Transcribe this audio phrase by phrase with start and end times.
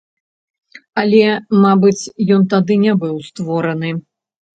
[1.01, 1.27] Але,
[1.65, 2.01] мабыць,
[2.37, 3.93] ён тады не быў створаны.